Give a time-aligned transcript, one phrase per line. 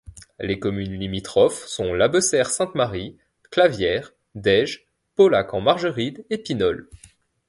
[0.39, 3.19] Les communes limitrophes sont La Besseyre-Saint-Mary,
[3.51, 6.89] Clavières, Desges, Paulhac-en-Margeride et Pinols.